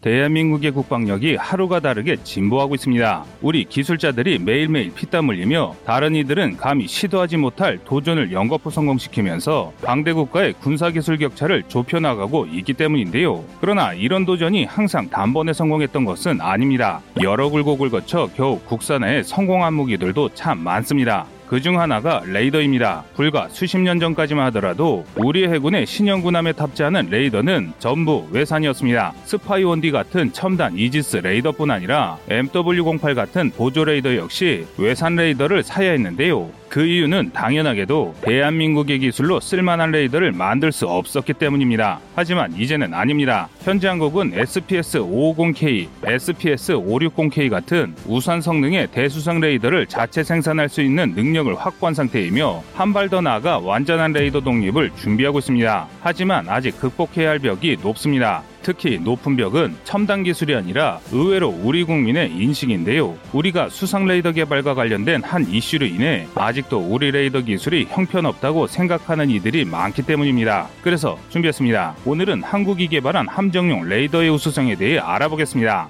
[0.00, 3.24] 대한민국의 국방력이 하루가 다르게 진보하고 있습니다.
[3.42, 10.52] 우리 기술자들이 매일매일 피땀 흘리며 다른 이들은 감히 시도하지 못할 도전을 연거푸 성공시키면서 강대 국가의
[10.54, 13.44] 군사기술 격차를 좁혀나가고 있기 때문인데요.
[13.60, 17.00] 그러나 이런 도전이 항상 단번에 성공했던 것은 아닙니다.
[17.20, 21.26] 여러 굴곡을 거쳐 겨우 국산에 성공한 무기들도 참 많습니다.
[21.48, 23.04] 그중 하나가 레이더입니다.
[23.14, 29.14] 불과 수십 년 전까지만 하더라도 우리 해군의 신형군함에 탑재하는 레이더는 전부 외산이었습니다.
[29.24, 36.50] SPY-1D 같은 첨단 이지스 레이더뿐 아니라 MW08 같은 보조 레이더 역시 외산 레이더를 사야 했는데요.
[36.68, 42.00] 그 이유는 당연하게도 대한민국의 기술로 쓸만한 레이더를 만들 수 없었기 때문입니다.
[42.14, 43.48] 하지만 이제는 아닙니다.
[43.62, 51.94] 현재 한국은 SPS-550K, SPS-560K 같은 우수한 성능의 대수상 레이더를 자체 생산할 수 있는 능력을 확보한
[51.94, 55.86] 상태이며 한 발 더 나아가 완전한 레이더 독립을 준비하고 있습니다.
[56.00, 58.42] 하지만 아직 극복해야 할 벽이 높습니다.
[58.68, 63.16] 특히 높은 벽은 첨단 기술이 아니라 의외로 우리 국민의 인식인데요.
[63.32, 69.64] 우리가 수상 레이더 개발과 관련된 한 이슈로 인해 아직도 우리 레이더 기술이 형편없다고 생각하는 이들이
[69.64, 70.68] 많기 때문입니다.
[70.82, 71.96] 그래서 준비했습니다.
[72.04, 75.88] 오늘은 한국이 개발한 함정용 레이더의 우수성에 대해 알아보겠습니다.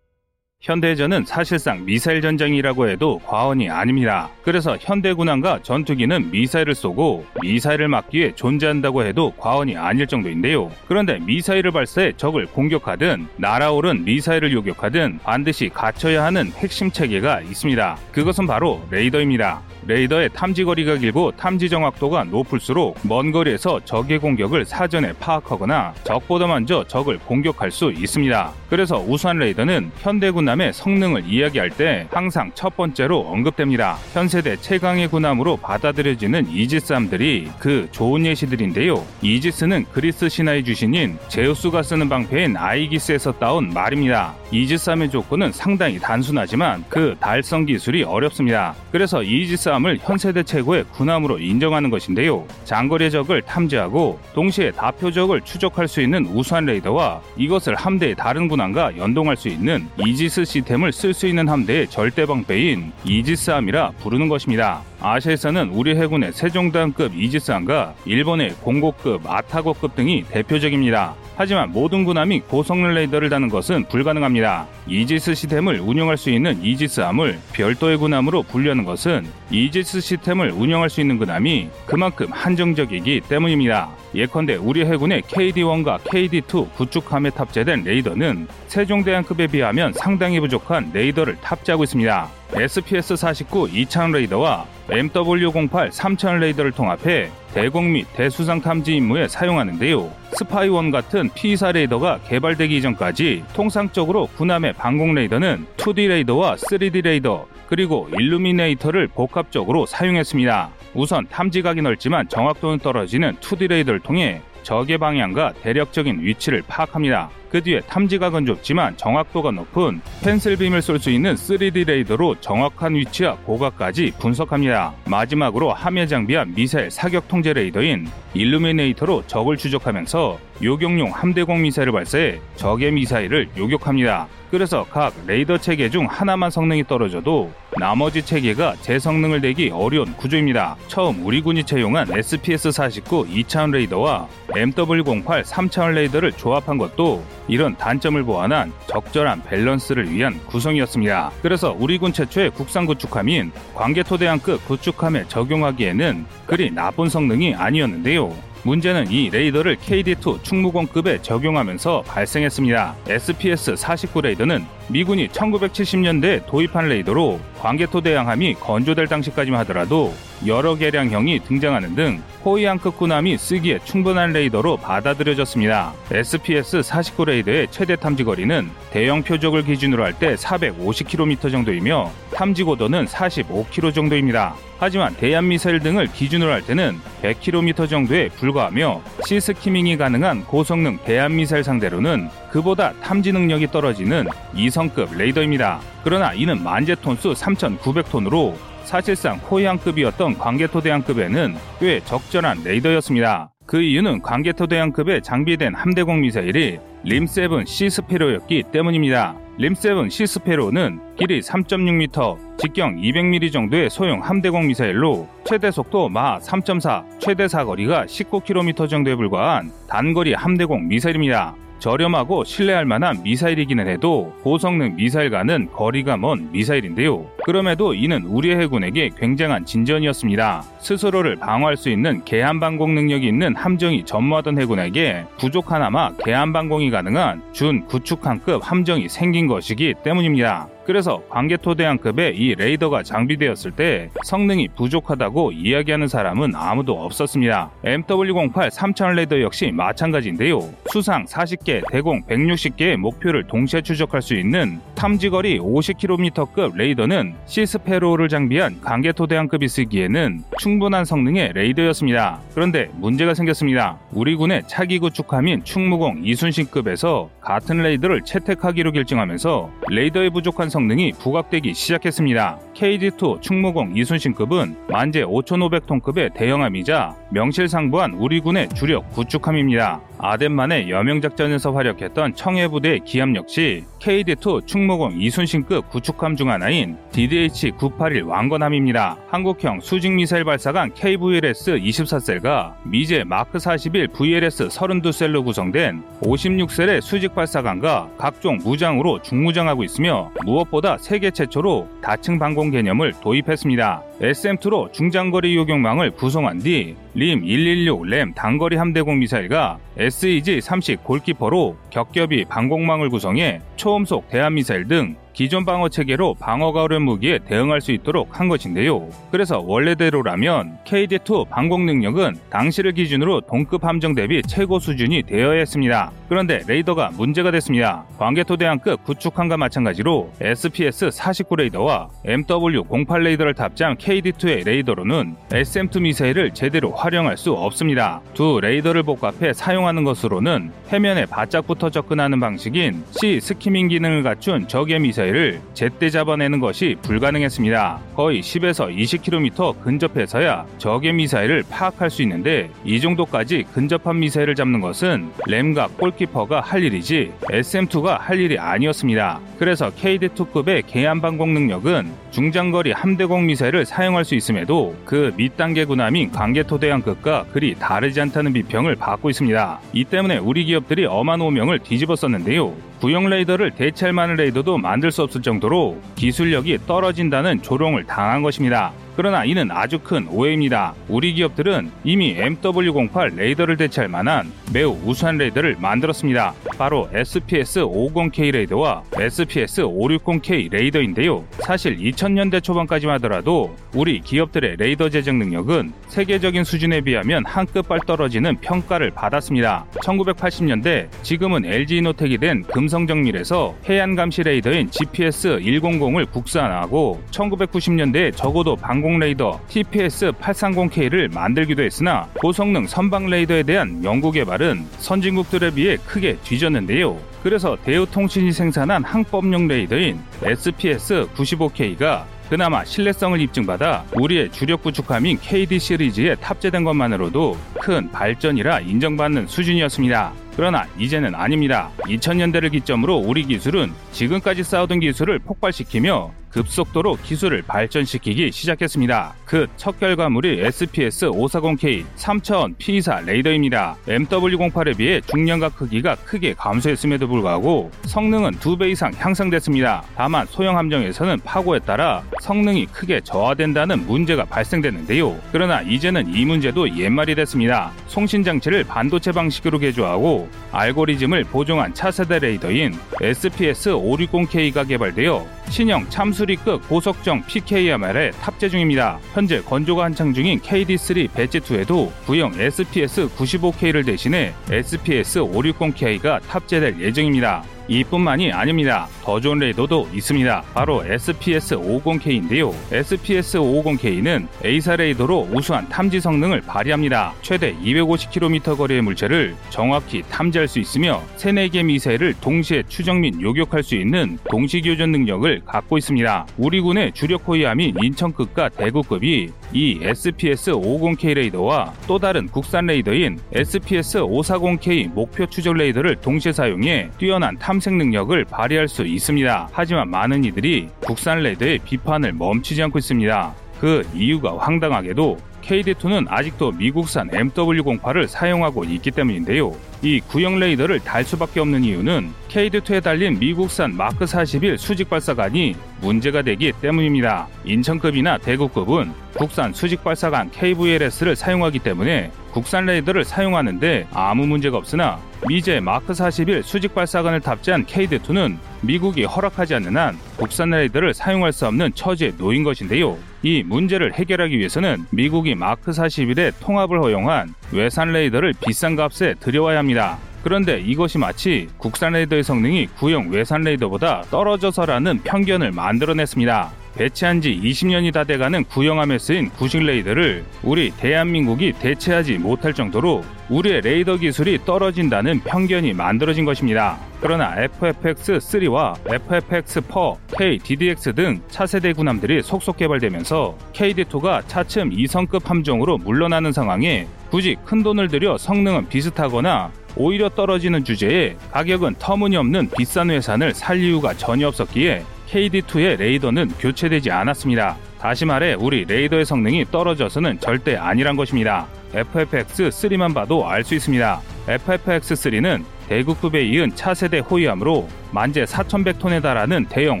[0.64, 4.30] 현대전은 사실상 미사일 전쟁이라고 해도 과언이 아닙니다.
[4.42, 10.70] 그래서 현대 군함과 전투기는 미사일을 쏘고 미사일을 막기 위해 존재한다고 해도 과언이 아닐 정도인데요.
[10.88, 17.98] 그런데 미사일을 발사해 적을 공격하든 날아오른 미사일을 요격하든 반드시 갖춰야 하는 핵심 체계가 있습니다.
[18.10, 19.60] 그것은 바로 레이더입니다.
[19.86, 26.84] 레이더의 탐지 거리가 길고 탐지 정확도가 높을수록 먼 거리에서 적의 공격을 사전에 파악하거나 적보다 먼저
[26.84, 28.52] 적을 공격할 수 있습니다.
[28.70, 33.96] 그래서 우수한 레이더는 현대 군함의 성능을 이야기할 때 항상 첫 번째로 언급됩니다.
[34.12, 39.04] 현 세대 최강의 군함으로 받아들여지는 이지스함들이 그 좋은 예시들인데요.
[39.22, 44.34] 이지스는 그리스 신화의 주신인 제우스가 쓰는 방패인 아이기스에서 따온 말입니다.
[44.50, 48.74] 이지스함의 조건은 상당히 단순하지만 그 달성 기술이 어렵습니다.
[48.90, 52.46] 그래서 이지스 함을 현세대 최고의 군함으로 인정하는 것인데요.
[52.64, 59.36] 장거리 적을 탐지하고 동시에 다표적을 추적할 수 있는 우수한 레이더와 이것을 함대의 다른 군함과 연동할
[59.36, 64.82] 수 있는 이지스 시스템을 쓸 수 있는 함대의 절대 방패인 이지스함이라 부르는 것입니다.
[65.04, 71.14] 아시아에서는 우리 해군의 세종대왕급 이지스함과 일본의 공고급 아타고급 등이 대표적입니다.
[71.36, 74.66] 하지만 모든 군함이 고성능 레이더를 다는 것은 불가능합니다.
[74.86, 81.18] 이지스 시스템을 운영할 수 있는 이지스함을 별도의 군함으로 분류하는 것은 이지스 시스템을 운영할 수 있는
[81.18, 83.90] 군함이 그만큼 한정적이기 때문입니다.
[84.14, 92.43] 예컨대 우리 해군의 KD-1과 KD-2 구축함에 탑재된 레이더는 세종대왕급에 비하면 상당히 부족한 레이더를 탑재하고 있습니다.
[92.52, 100.10] SPS-49 2차원 레이더와 MW08 3차원 레이더를 통합해 대공 및 대수상 탐지 임무에 사용하는데요.
[100.32, 108.08] SPY-1 같은 P4 레이더가 개발되기 이전까지 통상적으로 군함의 방공 레이더는 2D 레이더와 3D 레이더 그리고
[108.18, 110.70] 일루미네이터를 복합적으로 사용했습니다.
[110.94, 117.30] 우선 탐지각이 넓지만 정확도는 떨어지는 2D 레이더를 통해 적의 방향과 대략적인 위치를 파악합니다.
[117.54, 123.36] 그 뒤에 탐지각은 좁지만 정확도가 높은 pencil beam을 쏠 수 있는 3D 레이더로 정확한 위치와
[123.44, 124.92] 고각까지 분석합니다.
[125.04, 132.90] 마지막으로 함에 장비한 미사일 사격 통제 레이더인 일루미네이터로 적을 추적하면서 요격용 함대공 미사일을 발사해 적의
[132.90, 134.26] 미사일을 요격합니다.
[134.50, 140.76] 그래서 각 레이더 체계 중 하나만 성능이 떨어져도 나머지 체계가 제 성능을 내기 어려운 구조입니다.
[140.86, 148.72] 처음 우리 군이 채용한 SPS-49 2차원 레이더와 MW08 3차원 레이더를 조합한 것도 이런 단점을 보완한
[148.86, 151.32] 적절한 밸런스를 위한 구성이었습니다.
[151.42, 158.34] 그래서 우리 군 최초의 국산 구축함인 광개토대왕급 구축함에 적용하기에는 그리 나쁜 성능이 아니었는데요.
[158.64, 162.94] 문제는 이 레이더를 KD2 충무공급에 적용하면서 발생했습니다.
[163.06, 170.14] SPS-49 레이더는 미군이 1970년대에 도입한 레이더로 광개토 대양함이 건조될 당시까지만 하더라도
[170.46, 175.94] 여러 개량형이 등장하는 등 호위함급 군함이 쓰기에 충분한 레이더로 받아들여졌습니다.
[176.10, 183.94] SPS-49 레이더의 최대 탐지 거리는 대형 표적을 기준으로 할 때 450km 정도이며 탐지 고도는 45km
[183.94, 184.54] 정도입니다.
[184.78, 192.92] 하지만 대한미사일 등을 기준으로 할 때는 100km 정도에 불과하며 시스키밍이 가능한 고성능 대한미사일 상대로는 그보다
[193.00, 195.80] 탐지 능력이 떨어지는 2성급 레이더입니다.
[196.04, 198.54] 그러나 이는 만재톤수 3,900톤으로
[198.84, 203.50] 사실상 호위함급이었던 광개토대왕급에는 꽤 적절한 레이더였습니다.
[203.66, 209.34] 그 이유는 광개토대왕급에 장비된 함대공 미사일이 림7 시스페로였기 때문입니다.
[209.58, 217.48] 림7 시스페로는 길이 3.6m, 직경 200mm 정도의 소형 함대공 미사일로 최대 속도 마 3.4, 최대
[217.48, 221.56] 사거리가 19km 정도에 불과한 단거리 함대공 미사일입니다.
[221.84, 227.26] 저렴하고 신뢰할 만한 미사일이기는 해도 고성능 미사일과는 거리가 먼 미사일인데요.
[227.44, 230.62] 그럼에도 이는 우리 해군에게 굉장한 진전이었습니다.
[230.78, 236.88] 스스로를 방어할 수 있는 개함 방공 능력이 있는 함정이 전무하던 해군에게 부족 하나마 개함 방공이
[236.88, 240.68] 가능한 준 구축함급 함정이 생긴 것이기 때문입니다.
[240.84, 247.70] 그래서 광개토대왕급의 이 레이더가 장비되었을 때 성능이 부족하다고 이야기하는 사람은 아무도 없었습니다.
[247.84, 250.60] MW08 3000 레이더 역시 마찬가지인데요.
[250.90, 259.68] 수상 40개, 대공 160개의 목표를 동시에 추적할 수 있는 탐지거리 50km급 레이더는 시스페로를 장비한 광개토대왕급이
[259.68, 262.40] 쓰기에는 충분한 성능의 레이더였습니다.
[262.54, 263.98] 그런데 문제가 생겼습니다.
[264.12, 272.58] 우리 군의 차기 구축함인 충무공 이순신급에서 같은 레이더를 채택하기로 결정하면서 레이더의 부족한 성능이 부각되기 시작했습니다.
[272.74, 280.00] KD2 충무공 이순신급은 만재 5,500톤급의 대형함이자 명실상부한 우리 군의 주력 구축함입니다.
[280.18, 289.18] 아덴만의 여명작전에서 활약했던 청해부대의 기함 역시 KD2 충무공 이순신급 구축함 중 하나인 DDH-981 왕건함입니다.
[289.28, 299.84] 한국형 수직미사일 발사관 KVLS-24셀과 미제 마크41 VLS 32셀로 구성된 56셀의 수직 발사관과 각종 무장으로 중무장하고
[299.84, 304.02] 있으며 무엇 보다 세계 최초로 다층 방공 개념을 도입했습니다.
[304.20, 313.08] SM2로 중장거리 요격망을 구성한 뒤 림 116 램 단거리 함대공 미사일과 SEG-30 골키퍼로 겹겹이 방공망을
[313.08, 319.08] 구성해 초음속 대한미사일 등 기존 방어 체계로 방어가 어려운 무기에 대응할 수 있도록 한 것인데요.
[319.32, 326.12] 그래서 원래대로라면 KD2 방공 능력은 당시를 기준으로 동급 함정 대비 최고 수준이 되어야 했습니다.
[326.28, 328.04] 그런데 레이더가 문제가 됐습니다.
[328.16, 337.52] 광개토대왕급 구축함과 마찬가지로 SPS-49 레이더와 MW-08 레이더를 탑재한 KD2의 레이더로는 SM2 미사일을 제대로 활용할 수
[337.52, 338.20] 없습니다.
[338.34, 345.34] 두 레이더를 복합해 사용하는 것으로는 해면에 바짝부터 접근하는 방식인 C 스키밍 기능을 갖춘 적의 미사일
[345.34, 348.00] 미사일을 제때 잡아내는 것이 불가능했습니다.
[348.14, 355.30] 거의 10에서 20km 근접해서야 적의 미사일을 파악할 수 있는데 이 정도까지 근접한 미사일을 잡는 것은
[355.46, 359.40] 램과 골키퍼가 할 일이지 SM2가 할 일이 아니었습니다.
[359.58, 366.90] 그래서 KD2급의 개함 방공 능력은 중장거리 함대공 미사일을 사용할 수 있음에도 그 밑단계 군함인 광개토대
[366.94, 369.80] 왕급과 그리 다르지 않다는 비평을 받고 있습니다.
[369.92, 371.06] 이 때문에 우리 기업들이
[371.40, 372.72] 오명을 뒤집었었는데요.
[373.04, 378.92] 구형 레이더를 대체할 만한 레이더도 만들 수 없을 정도로 기술력이 떨어진다는 조롱을 당한 것입니다.
[379.16, 380.92] 그러나 이는 아주 큰 오해입니다.
[381.08, 386.52] 우리 기업들은 이미 MW08 레이더를 대체할 만한 매우 우수한 레이더를 만들었습니다.
[386.76, 391.44] 바로 SPS-50K 레이더와 SPS-560K 레이더인데요.
[391.60, 398.00] 사실 2000년대 초반까지만 하더라도 우리 기업들의 레이더 제작 능력은 세계적인 수준에 비하면 한 끗 발
[398.06, 399.84] 떨어지는 평가를 받았습니다.
[400.02, 409.60] 1980년대 지금은 LG이노텍이 된 금성 정밀에서 해안 감시 레이더인 GPS-100을 국산화하고 1990년대에 저고도 방공 레이더
[409.68, 417.18] TPS-830K를 만들기도 했으나 고성능 선박 레이더에 대한 연구 개발은 선진국들에 비해 크게 뒤졌는데요.
[417.42, 426.84] 그래서 대우통신이 생산한 항법용 레이더인 SPS-95K가 그나마 신뢰성을 입증받아 우리의 주력 구축함인 KD 시리즈에 탑재된
[426.84, 430.32] 것만으로도 큰 발전이라 인정받는 수준이었습니다.
[430.54, 431.90] 그러나 이제는 아닙니다.
[432.00, 439.34] 2000년대를 기점으로 우리 기술은 지금까지 쌓아둔 기술을 폭발시키며 급속도로 기술을 발전시키기 시작했습니다.
[439.44, 443.96] 그 첫 결과물이 SPS-540K 3000 P24 레이더입니다.
[444.06, 450.04] MW08에 비해 중량과 크기가 크게 감소했음에도 불구하고 성능은 2배 이상 향상됐습니다.
[450.16, 455.36] 다만 소형 함정에서는 파고에 따라 성능이 크게 저하된다는 문제가 발생됐는데요.
[455.52, 457.92] 그러나 이제는 이 문제도 옛말이 됐습니다.
[458.14, 468.30] 송신 장치를 반도체 방식으로 개조하고 알고리즘을 보정한 차세대 레이더인 SPS-560K가 개발되어 신형 참수리급 고속정 PKMR에
[468.30, 469.18] 탑재 중입니다.
[469.32, 477.64] 현재 건조가 한창 중인 KD3 Batch 2에도 구형 SPS-95K를 대신해 SPS-560K가 탑재될 예정입니다.
[477.88, 479.06] 이뿐만이 아닙니다.
[479.22, 480.62] 더 좋은 레이더도 있습니다.
[480.72, 482.72] 바로 SPS-50K인데요.
[482.90, 487.34] SPS-50K는 AESA 레이더로 우수한 탐지 성능을 발휘합니다.
[487.42, 493.82] 최대 250km 거리의 물체를 정확히 탐지할 수 있으며 3, 4개 미사일을 동시에 추적 및 요격할
[493.82, 496.46] 수 있는 동시 교전 능력을 갖고 있습니다.
[496.58, 505.46] 우리 군의 주력 호위함인 인천급과 대구급이 이 SPS-50K 레이더와 또 다른 국산 레이더인 SPS-540K 목표
[505.46, 509.68] 추적 레이더를 동시에 사용해 뛰어난 탐색 능력을 발휘할 수 있습니다.
[509.72, 513.54] 하지만 많은 이들이 국산 레이더의 비판을 멈추지 않고 있습니다.
[513.80, 519.74] 그 이유가 황당하게도 KD2는 아직도 미국산 MW08을 사용하고 있기 때문인데요.
[520.02, 526.42] 이 구형 레이더를 달 수밖에 없는 이유는 KD2에 달린 미국산 마크 41 수직 발사관이 문제가
[526.42, 527.48] 되기 때문입니다.
[527.64, 535.18] 인천급이나 대구급은 국산 수직 발사관 KVLS를 사용하기 때문에 국산 레이더를 사용하는데 아무 문제가 없으나
[535.48, 541.66] 미제 마크 41 수직 발사관을 탑재한 KD2는 미국이 허락하지 않는 한 국산 레이더를 사용할 수
[541.66, 543.16] 없는 처지에 놓인 것인데요.
[543.44, 550.16] 이 문제를 해결하기 위해서는 미국이 마크 41의 통합을 허용한 외산 레이더를 비싼 값에 들여와야 합니다.
[550.42, 556.83] 그런데 이것이 마치 국산 레이더의 성능이 구형 외산 레이더보다 떨어져서라는 편견을 만들어냈습니다.
[556.96, 563.80] 배치한 지 20년이 다 돼가는 구형함에 쓰인 구식 레이더를 우리 대한민국이 대체하지 못할 정도로 우리의
[563.80, 566.98] 레이더 기술이 떨어진다는 편견이 만들어진 것입니다.
[567.20, 577.06] 그러나 FFX3와 FFX4, KDDX 등 차세대 군함들이 속속 개발되면서 KD2가 차츰 2성급 함정으로 물러나는 상황에
[577.30, 584.14] 굳이 큰 돈을 들여 성능은 비슷하거나 오히려 떨어지는 주제에 가격은 터무니없는 비싼 회산을 살 이유가
[584.14, 587.76] 전혀 없었기에 KD2의 레이더는 교체되지 않았습니다.
[587.98, 591.66] 다시 말해 우리 레이더의 성능이 떨어져서는 절대 아니란 것입니다.
[591.92, 594.20] FFX3만 봐도 알 수 있습니다.
[594.46, 600.00] FFX3는 대구급에 이은 차세대 호위함으로 만재 4,100톤에 달하는 대형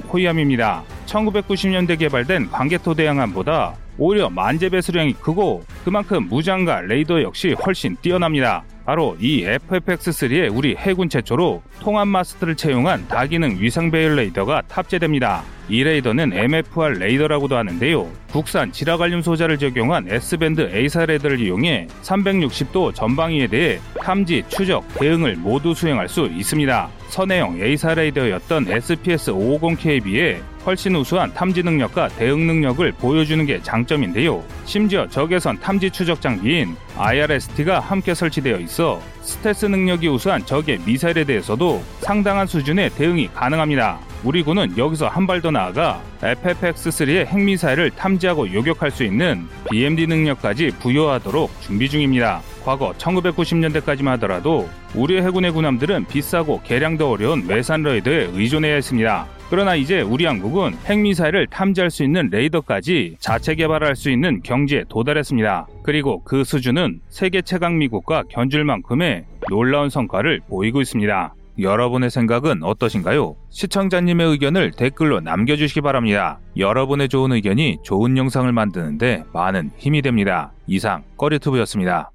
[0.00, 0.82] 호위함입니다.
[1.06, 8.64] 1990년대 개발된 광개토 대항함보다 오히려 만재 배수량이 크고 그만큼 무장과 레이더 역시 훨씬 뛰어납니다.
[8.84, 15.42] 바로 이 FFX3에 우리 해군 최초로 통합 마스트를 채용한 다기능 위상 배열 레이더가 탑재됩니다.
[15.70, 18.06] 이 레이더는 MFR 레이더라고도 하는데요.
[18.30, 25.72] 국산 지라갈륨 소자를 적용한 S밴드 A사 레이더를 이용해 360도 전방위에 대해 탐지, 추적, 대응을 모두
[25.72, 26.90] 수행할 수 있습니다.
[27.14, 34.42] 선해형 A사 레이더였던 SPS-550K에 비해 훨씬 우수한 탐지 능력과 대응 능력을 보여주는 게 장점인데요.
[34.64, 41.84] 심지어 적외선 탐지 추적 장비인 IRST가 함께 설치되어 있어 스텔스 능력이 우수한 적의 미사일에 대해서도
[42.00, 44.00] 상당한 수준의 대응이 가능합니다.
[44.24, 50.72] 우리 군은 여기서 한 발 더 나아가 FFX-3의 핵미사일을 탐지하고 요격할 수 있는 BMD 능력까지
[50.80, 52.40] 부여하도록 준비 중입니다.
[52.64, 59.26] 과거 1990년대까지만 하더라도 우리 해군의 군함들은 비싸고 개량도 어려운 외산 레이더에 의존해야 했습니다.
[59.50, 65.66] 그러나 이제 우리 한국은 핵미사일을 탐지할 수 있는 레이더까지 자체 개발할 수 있는 경지에 도달했습니다.
[65.82, 71.34] 그리고 그 수준은 세계 최강 미국과 견줄 만큼의 놀라운 성과를 보이고 있습니다.
[71.60, 73.36] 여러분의 생각은 어떠신가요?
[73.50, 76.40] 시청자님의 의견을 댓글로 남겨주시기 바랍니다.
[76.56, 80.52] 여러분의 좋은 의견이 좋은 영상을 만드는데 많은 힘이 됩니다.
[80.66, 82.10] 이상 꺼리투브였습니다.